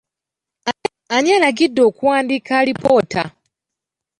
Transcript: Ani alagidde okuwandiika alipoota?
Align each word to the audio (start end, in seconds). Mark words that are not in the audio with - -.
Ani 1.15 1.29
alagidde 1.35 1.81
okuwandiika 1.89 2.51
alipoota? 2.61 3.23